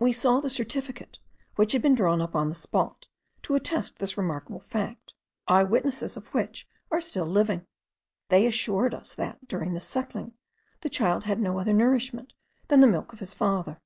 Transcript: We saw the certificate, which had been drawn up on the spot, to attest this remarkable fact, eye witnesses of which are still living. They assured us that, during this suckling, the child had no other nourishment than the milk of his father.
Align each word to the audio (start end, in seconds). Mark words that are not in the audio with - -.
We 0.00 0.10
saw 0.10 0.40
the 0.40 0.50
certificate, 0.50 1.20
which 1.54 1.70
had 1.74 1.80
been 1.80 1.94
drawn 1.94 2.20
up 2.20 2.34
on 2.34 2.48
the 2.48 2.56
spot, 2.56 3.06
to 3.42 3.54
attest 3.54 4.00
this 4.00 4.18
remarkable 4.18 4.58
fact, 4.58 5.14
eye 5.46 5.62
witnesses 5.62 6.16
of 6.16 6.26
which 6.34 6.66
are 6.90 7.00
still 7.00 7.24
living. 7.24 7.68
They 8.30 8.48
assured 8.48 8.94
us 8.94 9.14
that, 9.14 9.46
during 9.46 9.74
this 9.74 9.86
suckling, 9.86 10.32
the 10.80 10.88
child 10.90 11.22
had 11.22 11.38
no 11.38 11.60
other 11.60 11.72
nourishment 11.72 12.34
than 12.66 12.80
the 12.80 12.88
milk 12.88 13.12
of 13.12 13.20
his 13.20 13.32
father. 13.32 13.80